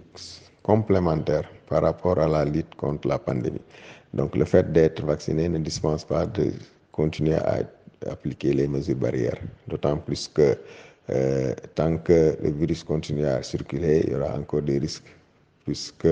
complémentaire 0.62 1.45
par 1.69 1.83
rapport 1.83 2.19
à 2.19 2.28
la 2.28 2.45
lutte 2.45 2.75
contre 2.76 3.09
la 3.09 3.19
pandémie. 3.19 3.61
Donc 4.14 4.37
le 4.37 4.45
fait 4.45 4.71
d'être 4.73 5.04
vacciné 5.04 5.49
ne 5.49 5.59
dispense 5.59 6.04
pas 6.04 6.26
de 6.26 6.52
continuer 6.90 7.35
à 7.37 7.61
appliquer 8.11 8.52
les 8.52 8.69
mesures 8.69 8.97
barrières, 8.97 9.38
d'autant 9.69 9.97
plus 9.97 10.28
que 10.28 10.57
euh, 11.11 11.54
tant 11.75 11.99
que 11.99 12.37
le 12.42 12.50
virus 12.50 12.85
continue 12.85 13.26
à 13.26 13.42
circuler, 13.42 14.02
il 14.07 14.12
y 14.12 14.14
aura 14.14 14.35
encore 14.37 14.62
des 14.62 14.78
risques, 14.78 15.12
puisque 15.64 16.07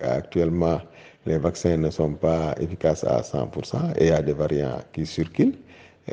actuellement 0.00 0.80
les 1.24 1.38
vaccins 1.38 1.76
ne 1.76 1.90
sont 1.90 2.12
pas 2.12 2.54
efficaces 2.60 3.04
à 3.04 3.20
100% 3.20 3.96
et 3.98 4.04
il 4.04 4.08
y 4.08 4.10
a 4.10 4.22
des 4.22 4.32
variants 4.32 4.80
qui 4.92 5.06
circulent. 5.06 5.56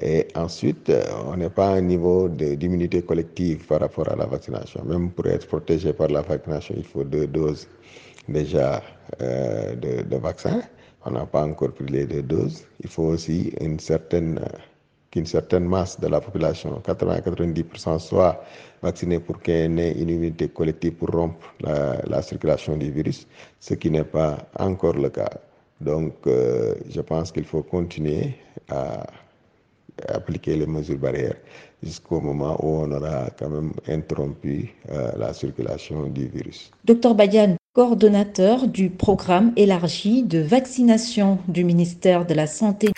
Et 0.01 0.27
ensuite, 0.33 0.91
on 1.27 1.37
n'est 1.37 1.51
pas 1.51 1.67
à 1.67 1.73
un 1.73 1.81
niveau 1.81 2.27
d'immunité 2.27 3.03
collective 3.03 3.67
par 3.67 3.81
rapport 3.81 4.09
à 4.09 4.15
la 4.15 4.25
vaccination. 4.25 4.83
Même 4.85 5.11
pour 5.11 5.27
être 5.27 5.45
protégé 5.47 5.93
par 5.93 6.07
la 6.07 6.21
vaccination, 6.21 6.73
il 6.75 6.83
faut 6.83 7.03
deux 7.03 7.27
doses 7.27 7.67
déjà 8.27 8.81
euh, 9.21 9.75
de, 9.75 10.01
de 10.01 10.15
vaccin. 10.17 10.61
On 11.05 11.11
n'a 11.11 11.25
pas 11.25 11.43
encore 11.43 11.71
pris 11.73 11.85
les 11.85 12.05
deux 12.05 12.21
doses. 12.21 12.65
Il 12.81 12.89
faut 12.89 13.03
aussi 13.03 13.51
qu'une 13.59 13.79
certaine 13.79 15.65
masse 15.65 15.99
de 15.99 16.07
la 16.07 16.21
population, 16.21 16.81
80-90%, 16.85 17.99
soit 17.99 18.43
vaccinée 18.81 19.19
pour 19.19 19.41
qu'il 19.41 19.53
y 19.53 19.57
ait 19.57 19.91
une 19.93 20.09
immunité 20.09 20.47
collective 20.49 20.93
pour 20.93 21.09
rompre 21.09 21.53
la, 21.61 22.01
la, 22.07 22.21
circulation 22.21 22.77
du 22.77 22.91
virus, 22.91 23.27
ce 23.59 23.73
qui 23.75 23.89
n'est 23.91 24.03
pas 24.03 24.37
encore 24.57 24.93
le 24.93 25.09
cas. 25.09 25.29
Donc, 25.81 26.13
euh, 26.27 26.75
je 26.89 27.01
pense 27.01 27.31
qu'il 27.31 27.45
faut 27.45 27.63
continuer 27.63 28.35
à 28.69 29.05
appliquer 30.07 30.55
les 30.55 30.65
mesures 30.65 30.97
barrières 30.97 31.35
jusqu'au 31.81 32.21
moment 32.21 32.57
où 32.63 32.83
on 32.83 32.91
aura 32.91 33.29
quand 33.37 33.49
même 33.49 33.73
interrompu 33.87 34.73
euh, 34.89 35.11
la 35.17 35.33
circulation 35.33 36.07
du 36.07 36.27
virus. 36.27 36.71
Docteur 36.85 37.13
Badian, 37.15 37.55
coordonnateur 37.73 38.67
du 38.67 38.91
programme 38.91 39.51
élargi 39.55 40.21
de 40.21 40.37
vaccination 40.37 41.39
du 41.47 41.63
ministère 41.63 42.27
de 42.27 42.35
la 42.35 42.45
Santé. 42.45 42.91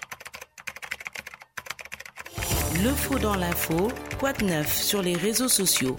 Le 2.84 2.89
faux 2.89 3.17
dans 3.17 3.36
l'info, 3.36 3.88
quoi 4.20 4.34
de 4.34 4.44
neuf 4.44 4.75
sur 4.75 5.01
les 5.01 5.13
réseaux 5.13 5.48
sociaux 5.48 5.96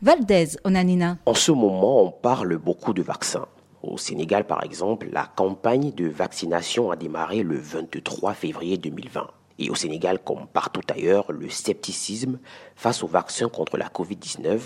Valdez, 0.00 0.50
Onanina. 0.62 1.18
En 1.26 1.34
ce 1.34 1.50
moment, 1.50 2.04
on 2.04 2.12
parle 2.12 2.56
beaucoup 2.56 2.92
de 2.92 3.02
vaccins. 3.02 3.48
Au 3.82 3.98
Sénégal, 3.98 4.46
par 4.46 4.62
exemple, 4.62 5.08
la 5.10 5.26
campagne 5.26 5.90
de 5.90 6.06
vaccination 6.06 6.92
a 6.92 6.96
démarré 6.96 7.42
le 7.42 7.58
23 7.58 8.34
février 8.34 8.76
2020. 8.76 9.26
Et 9.58 9.70
au 9.70 9.74
Sénégal, 9.74 10.20
comme 10.20 10.46
partout 10.46 10.82
ailleurs, 10.88 11.32
le 11.32 11.50
scepticisme 11.50 12.38
face 12.76 13.02
au 13.02 13.08
vaccin 13.08 13.48
contre 13.48 13.76
la 13.76 13.88
Covid-19 13.88 14.60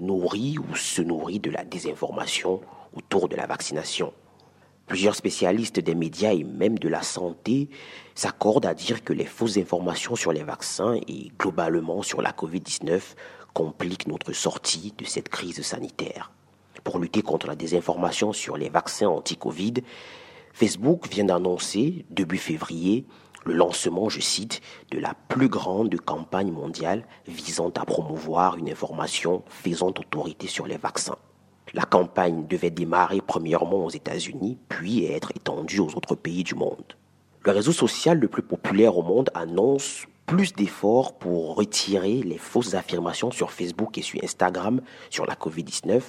nourrit 0.00 0.56
ou 0.58 0.74
se 0.74 1.00
nourrit 1.00 1.38
de 1.38 1.52
la 1.52 1.64
désinformation 1.64 2.60
autour 2.94 3.28
de 3.28 3.36
la 3.36 3.46
vaccination. 3.46 4.12
Plusieurs 4.86 5.16
spécialistes 5.16 5.80
des 5.80 5.94
médias 5.94 6.32
et 6.32 6.44
même 6.44 6.78
de 6.78 6.88
la 6.88 7.02
santé 7.02 7.70
s'accordent 8.14 8.66
à 8.66 8.74
dire 8.74 9.02
que 9.02 9.14
les 9.14 9.24
fausses 9.24 9.56
informations 9.56 10.14
sur 10.14 10.32
les 10.32 10.42
vaccins 10.42 10.96
et 11.08 11.32
globalement 11.38 12.02
sur 12.02 12.20
la 12.20 12.32
Covid-19 12.32 13.00
compliquent 13.54 14.08
notre 14.08 14.32
sortie 14.32 14.92
de 14.98 15.06
cette 15.06 15.30
crise 15.30 15.62
sanitaire. 15.62 16.32
Pour 16.82 16.98
lutter 16.98 17.22
contre 17.22 17.46
la 17.46 17.56
désinformation 17.56 18.34
sur 18.34 18.58
les 18.58 18.68
vaccins 18.68 19.08
anti-Covid, 19.08 19.74
Facebook 20.52 21.08
vient 21.08 21.24
d'annoncer, 21.24 22.04
début 22.10 22.36
février, 22.36 23.06
le 23.46 23.54
lancement, 23.54 24.08
je 24.08 24.20
cite, 24.20 24.60
de 24.90 24.98
la 24.98 25.14
plus 25.28 25.48
grande 25.48 25.98
campagne 26.00 26.50
mondiale 26.50 27.06
visant 27.26 27.72
à 27.76 27.84
promouvoir 27.86 28.56
une 28.56 28.70
information 28.70 29.44
faisant 29.48 29.88
autorité 29.88 30.46
sur 30.46 30.66
les 30.66 30.76
vaccins. 30.76 31.18
La 31.74 31.82
campagne 31.82 32.46
devait 32.46 32.70
démarrer 32.70 33.20
premièrement 33.20 33.84
aux 33.84 33.90
États-Unis, 33.90 34.58
puis 34.68 35.06
être 35.06 35.32
étendue 35.34 35.80
aux 35.80 35.96
autres 35.96 36.14
pays 36.14 36.44
du 36.44 36.54
monde. 36.54 36.94
Le 37.44 37.50
réseau 37.50 37.72
social 37.72 38.20
le 38.20 38.28
plus 38.28 38.42
populaire 38.42 38.96
au 38.96 39.02
monde 39.02 39.28
annonce 39.34 40.06
plus 40.24 40.52
d'efforts 40.52 41.18
pour 41.18 41.56
retirer 41.56 42.22
les 42.22 42.38
fausses 42.38 42.74
affirmations 42.74 43.32
sur 43.32 43.50
Facebook 43.50 43.98
et 43.98 44.02
sur 44.02 44.22
Instagram 44.22 44.82
sur 45.10 45.26
la 45.26 45.34
COVID-19, 45.34 46.00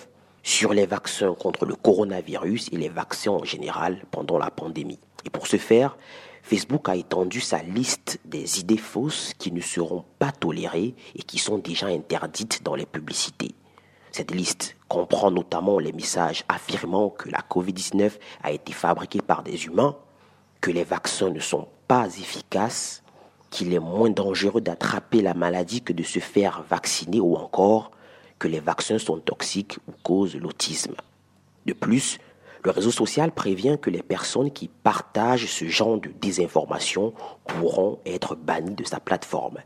sur 0.43 0.71
les 0.71 0.85
vaccins 0.85 1.33
contre 1.33 1.65
le 1.65 1.73
coronavirus 1.73 2.69
et 2.71 2.77
les 2.77 2.89
vaccins 2.89 3.31
en 3.31 3.43
général 3.43 4.05
pendant 4.11 4.37
la 4.37 4.51
pandémie. 4.51 4.99
Et 5.25 5.31
pour 5.31 5.47
ce 5.47 5.57
faire, 5.57 5.97
Facebook 6.43 6.87
a 6.89 6.95
étendu 6.95 7.41
sa 7.41 7.63
liste 7.63 8.19
des 8.23 8.59
idées 8.59 8.77
fausses 8.77 9.33
qui 9.39 9.51
ne 9.51 9.61
seront 9.61 10.05
pas 10.19 10.31
tolérées 10.31 10.93
et 11.15 11.23
qui 11.23 11.39
sont 11.39 11.57
déjà 11.57 11.87
interdites 11.87 12.61
dans 12.61 12.75
les 12.75 12.85
publicités. 12.85 13.55
Cette 14.11 14.31
liste 14.31 14.77
comprend 14.95 15.29
notamment 15.29 15.77
les 15.77 15.91
messages 15.91 16.45
affirmant 16.47 17.09
que 17.09 17.27
la 17.27 17.39
COVID-19 17.39 18.13
a 18.41 18.53
été 18.53 18.71
fabriquée 18.71 19.21
par 19.21 19.43
des 19.43 19.65
humains, 19.65 19.97
que 20.61 20.71
les 20.71 20.85
vaccins 20.85 21.29
ne 21.29 21.41
sont 21.41 21.67
pas 21.89 22.07
efficaces, 22.07 23.03
qu'il 23.49 23.73
est 23.73 23.79
moins 23.79 24.09
dangereux 24.09 24.61
d'attraper 24.61 25.21
la 25.21 25.33
maladie 25.33 25.81
que 25.81 25.91
de 25.91 26.01
se 26.01 26.19
faire 26.19 26.63
vacciner 26.69 27.19
ou 27.19 27.35
encore 27.35 27.91
que 28.39 28.47
les 28.47 28.61
vaccins 28.61 28.97
sont 28.97 29.19
toxiques 29.19 29.79
ou 29.89 29.91
causent 30.01 30.37
l'autisme. 30.37 30.95
De 31.65 31.73
plus, 31.73 32.17
le 32.63 32.71
réseau 32.71 32.91
social 32.91 33.33
prévient 33.33 33.77
que 33.81 33.89
les 33.89 34.01
personnes 34.01 34.51
qui 34.51 34.69
partagent 34.69 35.47
ce 35.47 35.65
genre 35.65 35.99
de 35.99 36.09
désinformation 36.21 37.13
pourront 37.47 37.99
être 38.05 38.35
bannies 38.35 38.75
de 38.75 38.85
sa 38.85 39.01
plateforme. 39.01 39.57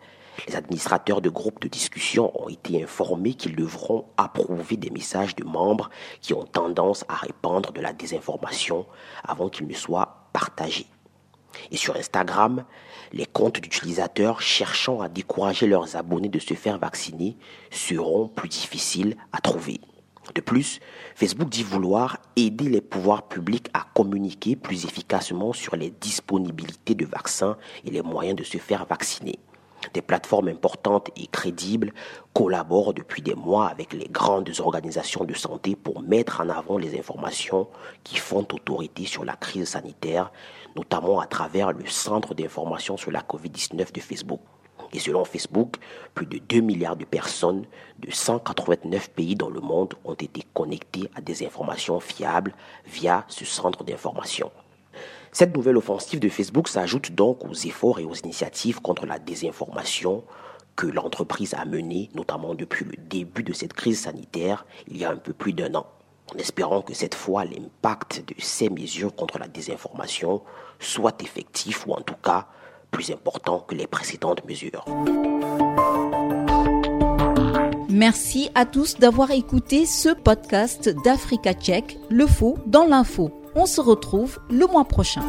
Les 0.47 0.55
administrateurs 0.55 1.21
de 1.21 1.29
groupes 1.29 1.61
de 1.61 1.67
discussion 1.67 2.31
ont 2.41 2.49
été 2.49 2.81
informés 2.83 3.33
qu'ils 3.33 3.55
devront 3.55 4.05
approuver 4.17 4.77
des 4.77 4.89
messages 4.89 5.35
de 5.35 5.43
membres 5.43 5.89
qui 6.21 6.33
ont 6.33 6.45
tendance 6.45 7.03
à 7.07 7.15
répandre 7.15 7.71
de 7.71 7.81
la 7.81 7.93
désinformation 7.93 8.85
avant 9.23 9.49
qu'ils 9.49 9.67
ne 9.67 9.73
soient 9.73 10.29
partagés. 10.33 10.87
Et 11.71 11.77
sur 11.77 11.95
Instagram, 11.95 12.63
les 13.11 13.25
comptes 13.25 13.59
d'utilisateurs 13.59 14.41
cherchant 14.41 15.01
à 15.01 15.09
décourager 15.09 15.67
leurs 15.67 15.95
abonnés 15.95 16.29
de 16.29 16.39
se 16.39 16.53
faire 16.53 16.77
vacciner 16.77 17.37
seront 17.71 18.27
plus 18.27 18.49
difficiles 18.49 19.17
à 19.33 19.41
trouver. 19.41 19.81
De 20.35 20.41
plus, 20.41 20.79
Facebook 21.15 21.49
dit 21.49 21.63
vouloir 21.63 22.19
aider 22.35 22.69
les 22.69 22.81
pouvoirs 22.81 23.27
publics 23.27 23.67
à 23.73 23.87
communiquer 23.95 24.55
plus 24.55 24.85
efficacement 24.85 25.53
sur 25.53 25.75
les 25.75 25.89
disponibilités 25.89 26.93
de 26.93 27.05
vaccins 27.05 27.57
et 27.83 27.89
les 27.89 28.03
moyens 28.03 28.37
de 28.37 28.43
se 28.43 28.59
faire 28.59 28.85
vacciner. 28.85 29.39
Des 29.93 30.01
plateformes 30.01 30.49
importantes 30.49 31.09
et 31.15 31.27
crédibles 31.27 31.93
collaborent 32.33 32.93
depuis 32.93 33.21
des 33.21 33.35
mois 33.35 33.67
avec 33.67 33.93
les 33.93 34.07
grandes 34.07 34.51
organisations 34.59 35.23
de 35.23 35.33
santé 35.33 35.75
pour 35.75 36.01
mettre 36.01 36.41
en 36.41 36.49
avant 36.49 36.77
les 36.77 36.97
informations 36.97 37.67
qui 38.03 38.17
font 38.17 38.45
autorité 38.51 39.05
sur 39.05 39.25
la 39.25 39.35
crise 39.35 39.69
sanitaire, 39.69 40.31
notamment 40.75 41.19
à 41.19 41.27
travers 41.27 41.71
le 41.71 41.85
Centre 41.85 42.33
d'information 42.33 42.97
sur 42.97 43.11
la 43.11 43.21
COVID-19 43.21 43.93
de 43.93 43.99
Facebook. 44.01 44.41
Et 44.91 44.99
selon 44.99 45.23
Facebook, 45.23 45.75
plus 46.15 46.25
de 46.25 46.39
2 46.39 46.61
milliards 46.61 46.95
de 46.95 47.05
personnes 47.05 47.65
de 47.99 48.11
189 48.11 49.11
pays 49.11 49.35
dans 49.35 49.49
le 49.49 49.59
monde 49.59 49.93
ont 50.03 50.15
été 50.15 50.43
connectées 50.53 51.09
à 51.15 51.21
des 51.21 51.45
informations 51.45 51.99
fiables 51.99 52.53
via 52.85 53.23
ce 53.27 53.45
centre 53.45 53.83
d'information. 53.83 54.51
Cette 55.31 55.55
nouvelle 55.55 55.77
offensive 55.77 56.19
de 56.19 56.29
Facebook 56.29 56.67
s'ajoute 56.67 57.11
donc 57.11 57.45
aux 57.45 57.53
efforts 57.53 57.99
et 57.99 58.05
aux 58.05 58.15
initiatives 58.15 58.81
contre 58.81 59.05
la 59.05 59.19
désinformation 59.19 60.23
que 60.75 60.87
l'entreprise 60.87 61.53
a 61.53 61.65
menées, 61.65 62.09
notamment 62.15 62.55
depuis 62.55 62.85
le 62.85 62.95
début 62.97 63.43
de 63.43 63.53
cette 63.53 63.73
crise 63.73 63.99
sanitaire, 63.99 64.65
il 64.87 64.97
y 64.97 65.05
a 65.05 65.11
un 65.11 65.17
peu 65.17 65.33
plus 65.33 65.53
d'un 65.53 65.75
an, 65.75 65.85
en 66.33 66.37
espérant 66.37 66.81
que 66.81 66.93
cette 66.93 67.15
fois 67.15 67.45
l'impact 67.45 68.23
de 68.27 68.35
ces 68.39 68.69
mesures 68.69 69.13
contre 69.13 69.37
la 69.39 69.47
désinformation 69.47 70.41
soit 70.79 71.21
effectif 71.21 71.85
ou 71.85 71.93
en 71.93 72.01
tout 72.01 72.15
cas 72.23 72.47
plus 72.89 73.11
important 73.11 73.59
que 73.59 73.75
les 73.75 73.87
précédentes 73.87 74.43
mesures. 74.45 74.85
Merci 77.89 78.49
à 78.55 78.65
tous 78.65 78.97
d'avoir 78.97 79.31
écouté 79.31 79.85
ce 79.85 80.09
podcast 80.09 80.89
d'Africa 81.03 81.53
Tchèque, 81.53 81.99
le 82.09 82.25
faux 82.25 82.57
dans 82.65 82.85
l'info. 82.85 83.38
On 83.55 83.65
se 83.65 83.81
retrouve 83.81 84.39
le 84.49 84.65
mois 84.67 84.85
prochain. 84.85 85.21